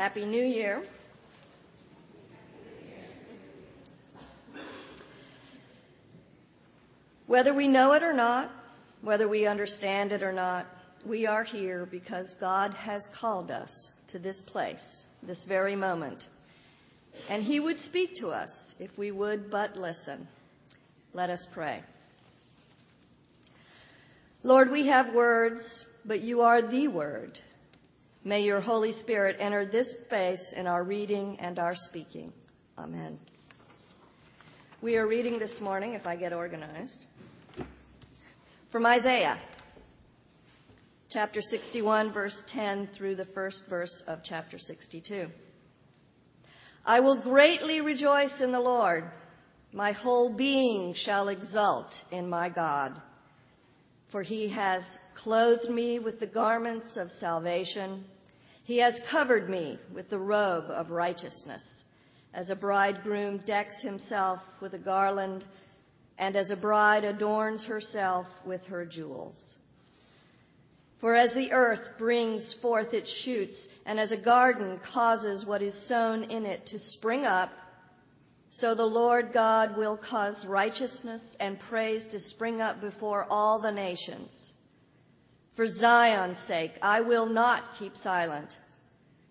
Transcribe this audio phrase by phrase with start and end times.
[0.00, 0.82] Happy New Year.
[7.26, 8.50] Whether we know it or not,
[9.02, 10.66] whether we understand it or not,
[11.04, 16.30] we are here because God has called us to this place, this very moment.
[17.28, 20.26] And He would speak to us if we would but listen.
[21.12, 21.82] Let us pray.
[24.42, 27.38] Lord, we have words, but you are the Word.
[28.22, 32.34] May your Holy Spirit enter this space in our reading and our speaking.
[32.76, 33.18] Amen.
[34.82, 37.06] We are reading this morning, if I get organized,
[38.68, 39.38] from Isaiah,
[41.08, 45.30] chapter 61, verse 10 through the first verse of chapter 62.
[46.84, 49.10] I will greatly rejoice in the Lord.
[49.72, 53.00] My whole being shall exult in my God.
[54.10, 58.04] For he has clothed me with the garments of salvation.
[58.64, 61.84] He has covered me with the robe of righteousness,
[62.34, 65.44] as a bridegroom decks himself with a garland,
[66.18, 69.56] and as a bride adorns herself with her jewels.
[70.98, 75.74] For as the earth brings forth its shoots, and as a garden causes what is
[75.74, 77.52] sown in it to spring up,
[78.50, 83.70] so the Lord God will cause righteousness and praise to spring up before all the
[83.70, 84.52] nations.
[85.54, 88.58] For Zion's sake, I will not keep silent,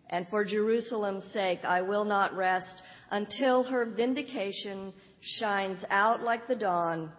[0.09, 6.55] and for Jerusalem's sake, I will not rest until her vindication shines out like the
[6.55, 7.11] dawn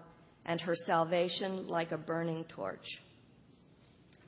[0.47, 3.03] and her salvation like a burning torch.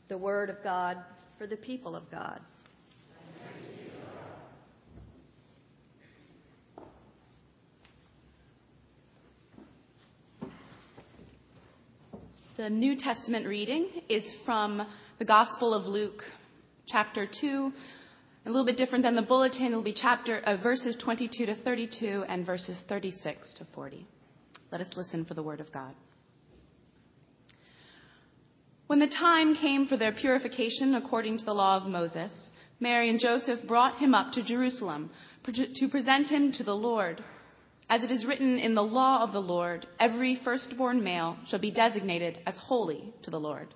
[0.08, 0.98] The word of God
[1.38, 2.40] for the people of God.
[12.54, 14.86] The New Testament reading is from
[15.16, 16.22] the Gospel of Luke,
[16.84, 17.72] chapter 2.
[18.44, 19.68] A little bit different than the bulletin.
[19.68, 24.06] It'll be chapter uh, verses 22 to 32 and verses 36 to 40.
[24.70, 25.94] Let us listen for the word of God.
[28.86, 33.18] When the time came for their purification according to the law of Moses, Mary and
[33.18, 35.08] Joseph brought him up to Jerusalem
[35.44, 37.24] to present him to the Lord.
[37.92, 41.70] As it is written in the law of the Lord, every firstborn male shall be
[41.70, 43.68] designated as holy to the Lord.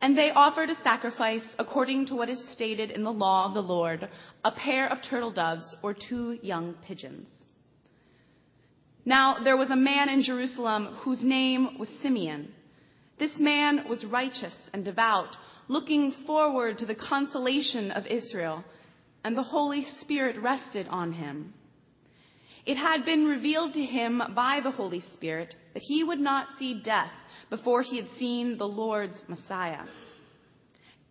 [0.00, 3.62] And they offered a sacrifice according to what is stated in the law of the
[3.62, 4.08] Lord,
[4.44, 7.44] a pair of turtle doves or two young pigeons.
[9.04, 12.52] Now there was a man in Jerusalem whose name was Simeon.
[13.18, 18.64] This man was righteous and devout, looking forward to the consolation of Israel,
[19.22, 21.54] and the Holy Spirit rested on him.
[22.66, 26.74] It had been revealed to him by the Holy Spirit that he would not see
[26.74, 27.12] death
[27.48, 29.84] before he had seen the Lord's Messiah.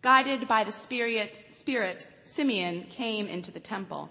[0.01, 4.09] Guided by the Spirit, Spirit, Simeon came into the temple.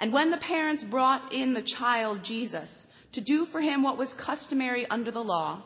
[0.00, 4.12] And when the parents brought in the child Jesus to do for him what was
[4.12, 5.62] customary under the law,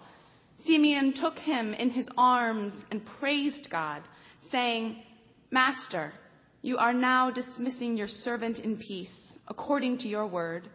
[0.56, 4.02] Simeon took him in his arms and praised God,
[4.38, 5.02] saying,
[5.50, 6.12] Master,
[6.60, 10.68] you are now dismissing your servant in peace, according to your word.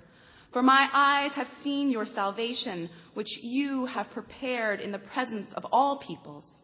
[0.56, 5.66] For my eyes have seen your salvation, which you have prepared in the presence of
[5.70, 6.64] all peoples,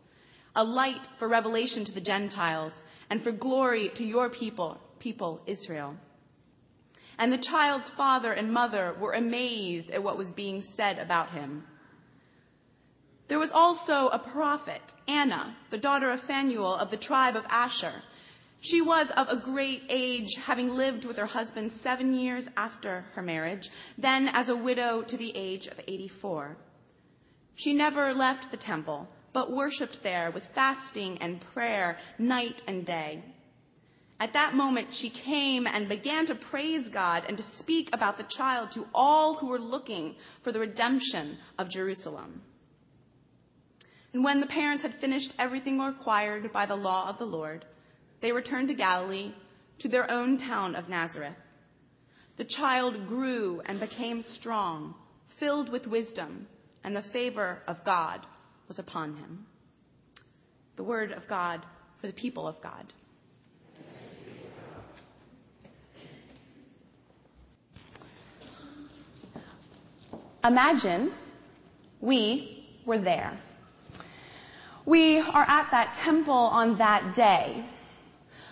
[0.56, 5.98] a light for revelation to the Gentiles and for glory to your people, people Israel.
[7.18, 11.68] And the child's father and mother were amazed at what was being said about him.
[13.28, 18.02] There was also a prophet, Anna, the daughter of Phanuel of the tribe of Asher.
[18.64, 23.24] She was of a great age, having lived with her husband seven years after her
[23.24, 26.58] marriage, then as a widow to the age of 84.
[27.56, 33.24] She never left the temple, but worshiped there with fasting and prayer night and day.
[34.20, 38.24] At that moment, she came and began to praise God and to speak about the
[38.24, 42.44] child to all who were looking for the redemption of Jerusalem.
[44.14, 47.66] And when the parents had finished everything required by the law of the Lord,
[48.22, 49.34] they returned to Galilee,
[49.80, 51.36] to their own town of Nazareth.
[52.38, 54.94] The child grew and became strong,
[55.28, 56.48] filled with wisdom,
[56.84, 58.26] and the favor of God
[58.68, 59.46] was upon him.
[60.76, 61.66] The word of God
[62.00, 62.94] for the people of God.
[70.44, 71.12] Imagine
[72.00, 73.38] we were there.
[74.86, 77.64] We are at that temple on that day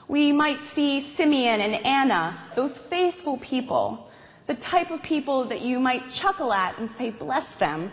[0.10, 4.10] we might see Simeon and Anna, those faithful people,
[4.48, 7.92] the type of people that you might chuckle at and say, bless them,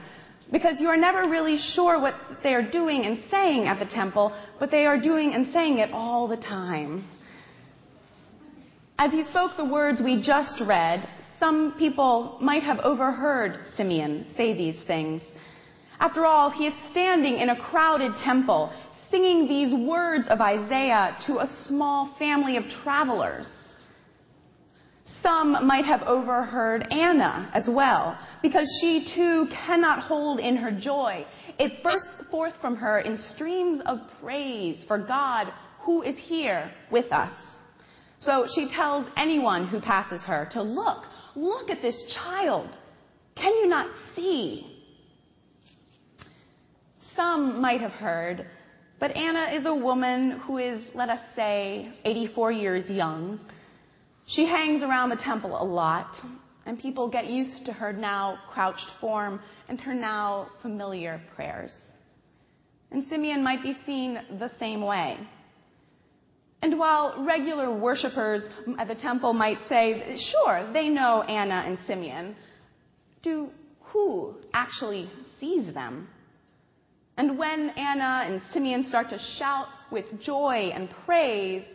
[0.51, 4.33] because you are never really sure what they are doing and saying at the temple,
[4.59, 7.07] but they are doing and saying it all the time.
[8.99, 11.07] As he spoke the words we just read,
[11.39, 15.23] some people might have overheard Simeon say these things.
[16.01, 18.73] After all, he is standing in a crowded temple,
[19.11, 23.73] singing these words of Isaiah to a small family of travelers.
[25.05, 31.25] Some might have overheard Anna as well, because she too cannot hold in her joy.
[31.59, 37.13] It bursts forth from her in streams of praise for God who is here with
[37.13, 37.61] us.
[38.19, 42.69] So she tells anyone who passes her to look, look at this child.
[43.37, 44.67] Can you not see?
[47.15, 48.47] Some might have heard,
[48.99, 53.39] but Anna is a woman who is, let us say, 84 years young.
[54.25, 56.21] She hangs around the temple a lot,
[56.65, 61.95] and people get used to her now crouched form and her now familiar prayers.
[62.91, 65.19] And Simeon might be seen the same way.
[66.63, 72.35] And while regular worshippers at the temple might say, sure, they know Anna and Simeon,
[73.23, 73.51] do
[73.83, 75.09] who actually
[75.39, 76.09] sees them?
[77.17, 81.67] And when Anna and Simeon start to shout with joy and praise,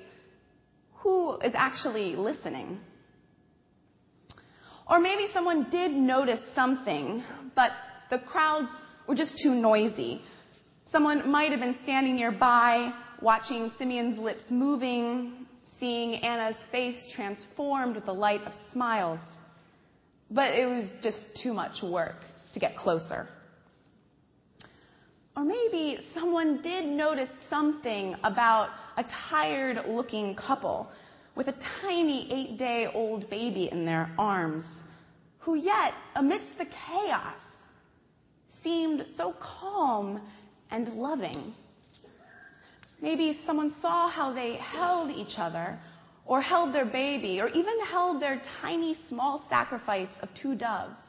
[0.97, 2.79] who is actually listening?
[4.87, 7.23] Or maybe someone did notice something,
[7.55, 7.71] but
[8.09, 8.71] the crowds
[9.07, 10.21] were just too noisy.
[10.85, 18.05] Someone might have been standing nearby, watching Simeon's lips moving, seeing Anna's face transformed with
[18.05, 19.21] the light of smiles.
[20.29, 22.17] But it was just too much work
[22.53, 23.27] to get closer.
[25.35, 30.91] Or maybe someone did notice something about a tired looking couple
[31.35, 34.83] with a tiny eight day old baby in their arms,
[35.39, 37.39] who yet, amidst the chaos,
[38.49, 40.19] seemed so calm
[40.69, 41.55] and loving.
[43.01, 45.79] Maybe someone saw how they held each other,
[46.25, 50.99] or held their baby, or even held their tiny small sacrifice of two doves.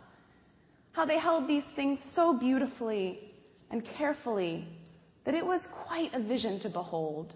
[0.93, 3.32] How they held these things so beautifully
[3.73, 4.69] and carefully
[5.25, 7.35] that it was quite a vision to behold.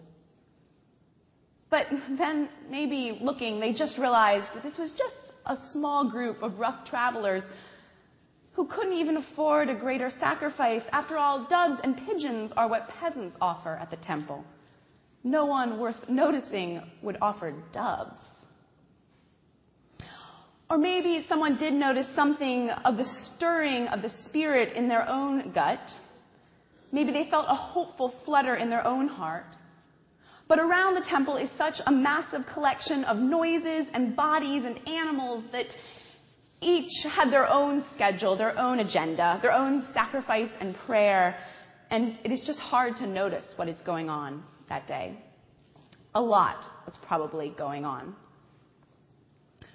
[1.70, 5.16] But then, maybe looking, they just realized that this was just
[5.46, 7.44] a small group of rough travelers
[8.52, 10.84] who couldn't even afford a greater sacrifice.
[10.92, 14.44] After all, doves and pigeons are what peasants offer at the temple.
[15.24, 18.20] No one worth noticing would offer doves.
[20.70, 25.52] Or maybe someone did notice something of the stirring of the spirit in their own
[25.52, 25.96] gut
[26.92, 29.46] Maybe they felt a hopeful flutter in their own heart.
[30.48, 35.44] But around the temple is such a massive collection of noises and bodies and animals
[35.48, 35.76] that
[36.60, 41.36] each had their own schedule, their own agenda, their own sacrifice and prayer,
[41.90, 45.16] and it is just hard to notice what is going on that day.
[46.14, 48.14] A lot was probably going on.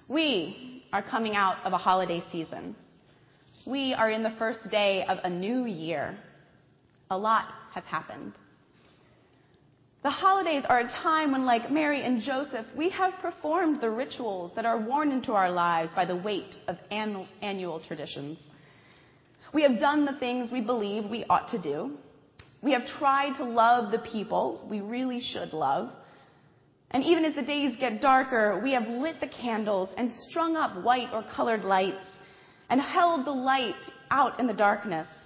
[0.08, 2.76] We are coming out of a holiday season.
[3.66, 6.18] We are in the first day of a new year.
[7.12, 8.32] A lot has happened.
[10.02, 14.54] The holidays are a time when, like Mary and Joseph, we have performed the rituals
[14.54, 18.40] that are worn into our lives by the weight of annual traditions.
[19.52, 21.98] We have done the things we believe we ought to do.
[22.62, 25.94] We have tried to love the people we really should love.
[26.92, 30.78] And even as the days get darker, we have lit the candles and strung up
[30.78, 32.22] white or colored lights
[32.70, 35.21] and held the light out in the darkness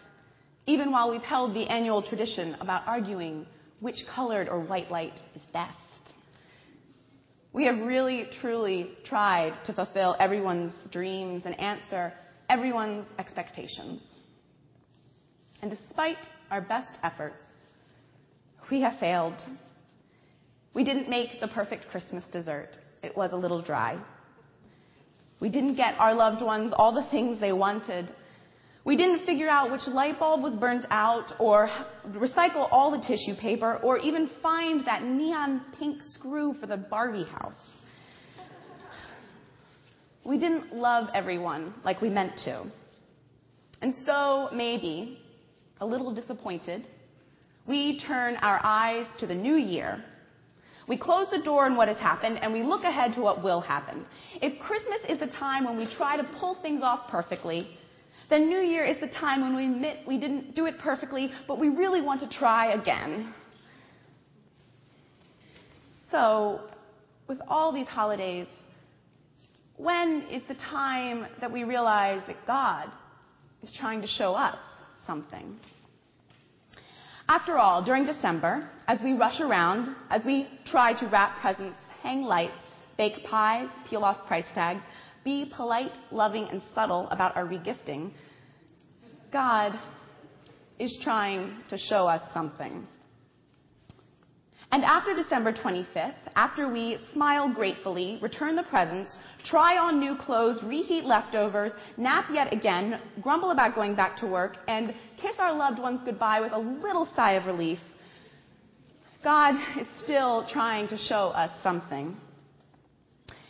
[0.68, 3.46] even while we've held the annual tradition about arguing
[3.80, 5.78] which colored or white light is best.
[7.54, 12.14] We have really, truly tried to fulfill everyone's dreams and answer
[12.50, 14.18] everyone's expectations.
[15.62, 16.18] And despite
[16.52, 17.44] our best efforts,
[18.70, 19.46] we have failed.
[20.74, 22.78] We didn't make the perfect Christmas dessert.
[23.04, 23.98] It was a little dry.
[25.40, 28.12] We didn't get our loved ones all the things they wanted
[28.86, 31.70] we didn't figure out which light bulb was burnt out or
[32.12, 37.24] recycle all the tissue paper or even find that neon pink screw for the Barbie
[37.24, 37.82] house.
[40.24, 42.62] We didn't love everyone like we meant to.
[43.82, 45.20] And so, maybe,
[45.82, 46.88] a little disappointed,
[47.66, 50.04] we turn our eyes to the new year.
[50.88, 53.62] We close the door on what has happened and we look ahead to what will
[53.62, 54.06] happen.
[54.42, 57.68] If Christmas is the time when we try to pull things off perfectly,
[58.30, 61.60] then New Year is the time when we admit we didn't do it perfectly, but
[61.60, 63.34] we really want to try again.
[65.76, 66.62] So,
[67.28, 68.48] with all these holidays,
[69.78, 72.90] when is the time that we realize that God
[73.62, 74.60] is trying to show us
[75.06, 75.60] something?
[77.28, 82.24] After all, during December, as we rush around, as we try to wrap presents, hang
[82.24, 84.84] lights, bake pies, peel off price tags,
[85.26, 88.12] be polite, loving, and subtle about our regifting,
[89.32, 89.78] God
[90.80, 92.88] is trying to show us something.
[94.72, 100.64] And after December 25th, after we smile gratefully, return the presents, try on new clothes,
[100.64, 105.80] reheat leftovers, nap yet again, grumble about going back to work, and kiss our loved
[105.80, 107.96] ones goodbye with a little sigh of relief,
[109.24, 112.16] God is still trying to show us something.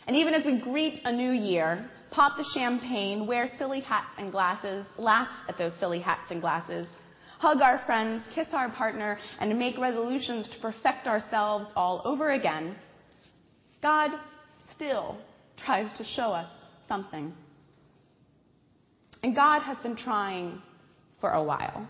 [0.06, 4.30] And even as we greet a new year, pop the champagne, wear silly hats and
[4.30, 6.86] glasses, laugh at those silly hats and glasses,
[7.38, 12.76] hug our friends, kiss our partner, and make resolutions to perfect ourselves all over again,
[13.82, 14.12] God
[14.52, 15.18] still
[15.56, 16.48] tries to show us
[16.86, 17.34] something.
[19.22, 20.62] And God has been trying
[21.18, 21.86] for a while.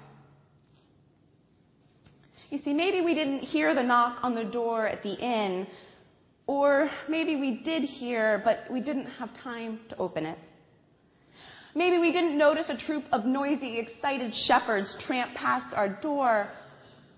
[2.50, 5.66] You see, maybe we didn't hear the knock on the door at the inn,
[6.46, 10.38] or maybe we did hear, but we didn't have time to open it.
[11.74, 16.48] Maybe we didn't notice a troop of noisy, excited shepherds tramp past our door.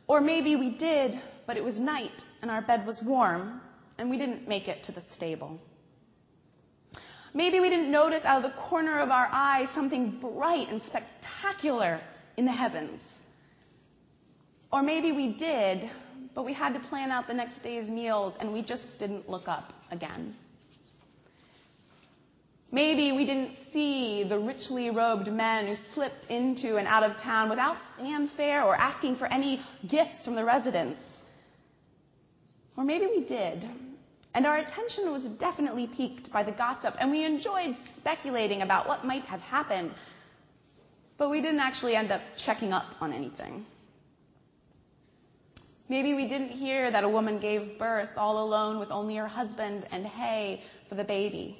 [0.09, 3.61] Or maybe we did, but it was night and our bed was warm
[3.99, 5.61] and we didn't make it to the stable.
[7.35, 12.01] Maybe we didn't notice out of the corner of our eye something bright and spectacular
[12.37, 13.01] in the heavens.
[14.73, 15.89] Or maybe we did,
[16.35, 19.49] but we had to plan out the next day's meals and we just didn't look
[19.49, 20.35] up again.
[22.71, 27.49] Maybe we didn't see the richly robed men who slipped into and out of town
[27.49, 31.23] without fanfare or asking for any gifts from the residents.
[32.77, 33.67] Or maybe we did,
[34.35, 39.05] and our attention was definitely piqued by the gossip, and we enjoyed speculating about what
[39.05, 39.93] might have happened,
[41.17, 43.65] but we didn't actually end up checking up on anything.
[45.89, 49.87] Maybe we didn't hear that a woman gave birth all alone with only her husband
[49.91, 51.59] and hay for the baby.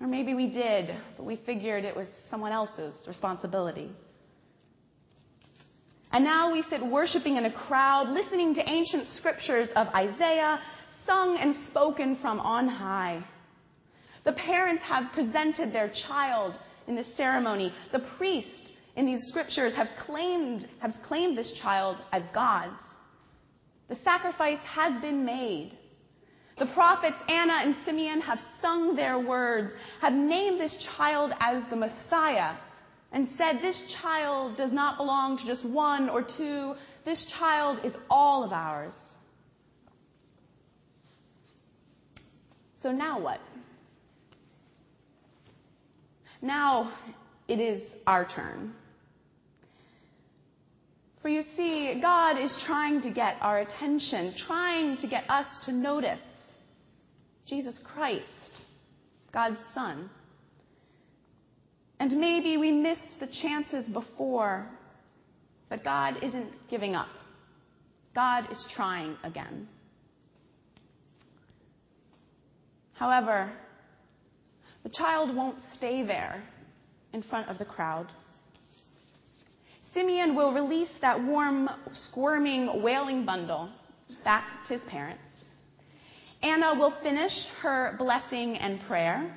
[0.00, 3.92] Or maybe we did, but we figured it was someone else's responsibility.
[6.12, 10.60] And now we sit worshiping in a crowd, listening to ancient scriptures of Isaiah,
[11.04, 13.22] sung and spoken from on high.
[14.24, 17.72] The parents have presented their child in this ceremony.
[17.92, 22.80] The priest in these scriptures have claimed, have claimed this child as God's.
[23.88, 25.76] The sacrifice has been made.
[26.56, 31.76] The prophets Anna and Simeon have sung their words, have named this child as the
[31.76, 32.54] Messiah,
[33.12, 36.74] and said this child does not belong to just one or two.
[37.04, 38.94] This child is all of ours.
[42.78, 43.40] So now what?
[46.42, 46.92] Now
[47.50, 48.72] it is our turn.
[51.20, 55.72] For you see, God is trying to get our attention, trying to get us to
[55.72, 56.22] notice
[57.46, 58.62] Jesus Christ,
[59.32, 60.08] God's Son.
[61.98, 64.64] And maybe we missed the chances before,
[65.68, 67.10] but God isn't giving up.
[68.14, 69.66] God is trying again.
[72.92, 73.50] However,
[74.84, 76.44] the child won't stay there
[77.12, 78.06] in front of the crowd.
[79.82, 83.68] Simeon will release that warm, squirming, wailing bundle
[84.24, 85.50] back to his parents.
[86.42, 89.36] Anna will finish her blessing and prayer.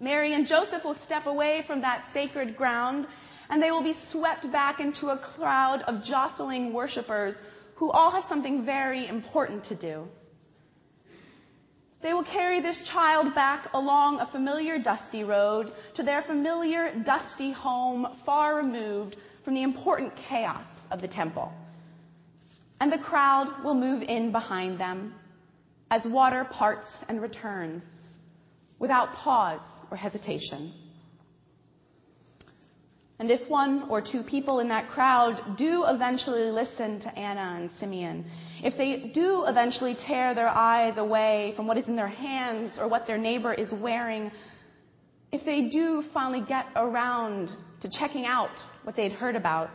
[0.00, 3.06] Mary and Joseph will step away from that sacred ground
[3.50, 7.40] and they will be swept back into a crowd of jostling worshipers
[7.74, 10.08] who all have something very important to do.
[12.02, 17.52] They will carry this child back along a familiar dusty road to their familiar dusty
[17.52, 21.52] home far removed from the important chaos of the temple.
[22.80, 25.14] And the crowd will move in behind them
[25.92, 27.84] as water parts and returns
[28.80, 30.72] without pause or hesitation.
[33.18, 37.70] And if one or two people in that crowd do eventually listen to Anna and
[37.72, 38.24] Simeon,
[38.62, 42.88] if they do eventually tear their eyes away from what is in their hands or
[42.88, 44.32] what their neighbor is wearing,
[45.30, 49.70] if they do finally get around to checking out what they'd heard about,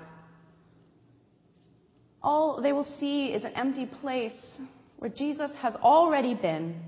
[2.22, 4.62] all they will see is an empty place
[4.98, 6.80] where Jesus has already been,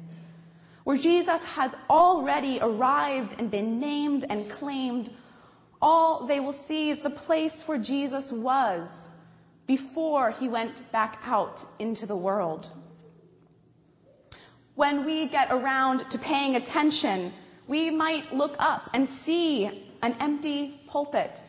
[0.83, 5.09] where Jesus has already arrived and been named and claimed,
[5.81, 8.87] all they will see is the place where Jesus was
[9.65, 12.69] before he went back out into the world.
[14.75, 17.33] When we get around to paying attention,
[17.67, 19.65] we might look up and see
[20.01, 21.39] an empty pulpit,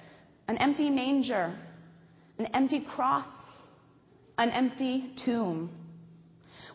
[0.48, 1.54] an empty manger,
[2.38, 3.26] an empty cross,
[4.36, 5.70] an empty tomb.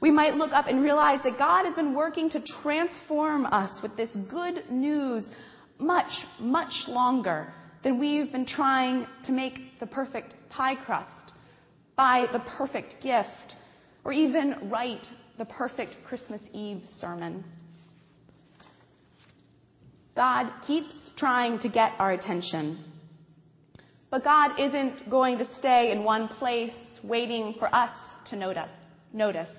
[0.02, 3.96] We might look up and realize that God has been working to transform us with
[3.96, 5.30] this good news
[5.78, 7.54] much, much longer
[7.84, 11.32] than we've been trying to make the perfect pie crust,
[11.96, 13.56] buy the perfect gift,
[14.04, 17.44] or even write the perfect Christmas Eve sermon.
[20.16, 22.80] God keeps trying to get our attention.
[24.10, 27.92] But God isn't going to stay in one place waiting for us
[28.26, 28.72] to notice.
[29.12, 29.50] notice.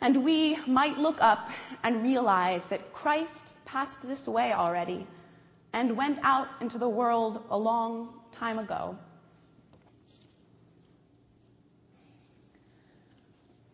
[0.00, 1.48] And we might look up
[1.84, 3.30] and realize that Christ
[3.66, 5.06] passed this way already
[5.72, 8.96] and went out into the world a long time ago.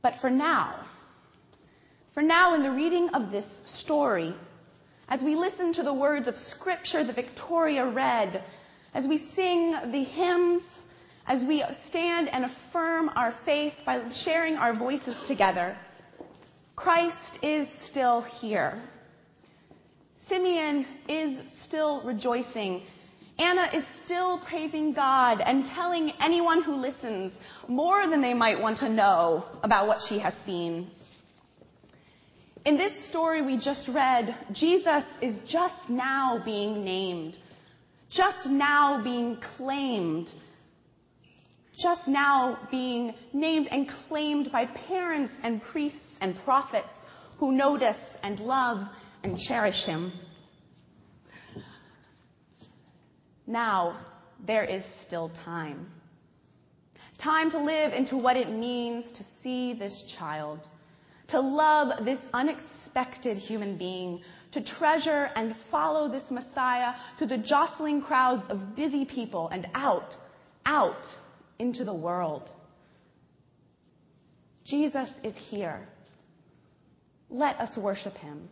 [0.03, 0.81] But for now,
[2.13, 4.35] for now in the reading of this story,
[5.09, 8.43] as we listen to the words of scripture that Victoria read,
[8.95, 10.83] as we sing the hymns,
[11.27, 15.77] as we stand and affirm our faith by sharing our voices together,
[16.75, 18.83] Christ is still here.
[20.29, 22.83] Simeon is still rejoicing.
[23.39, 28.79] Anna is still praising God and telling anyone who listens more than they might want
[28.79, 30.91] to know about what she has seen.
[32.65, 37.37] In this story we just read, Jesus is just now being named,
[38.09, 40.33] just now being claimed,
[41.75, 47.07] just now being named and claimed by parents and priests and prophets
[47.39, 48.87] who notice and love
[49.23, 50.13] and cherish him.
[53.47, 53.99] Now,
[54.45, 55.89] there is still time.
[57.19, 60.67] Time to live into what it means to see this child
[61.33, 68.03] to love this unexpected human being, to treasure and follow this Messiah through the jostling
[68.03, 70.15] crowds of busy people and out,
[70.67, 71.07] out
[71.59, 72.51] into the world.
[74.65, 75.89] Jesus is here.
[77.31, 78.47] Let us worship him.